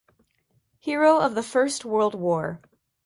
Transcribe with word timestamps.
Hero 0.79 1.19
of 1.19 1.35
the 1.35 1.43
First 1.43 1.85
World 1.85 2.15
War. 2.15 2.59